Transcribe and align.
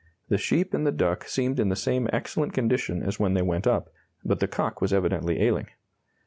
The 0.29 0.39
sheep 0.39 0.73
and 0.73 0.83
the 0.83 0.91
duck 0.91 1.25
seemed 1.27 1.59
in 1.59 1.69
the 1.69 1.75
same 1.75 2.09
excellent 2.11 2.53
condition 2.53 3.03
as 3.03 3.19
when 3.19 3.35
they 3.35 3.43
went 3.43 3.67
up, 3.67 3.91
but 4.25 4.39
the 4.39 4.47
cock 4.47 4.81
was 4.81 4.91
evidently 4.91 5.39
ailing. 5.39 5.67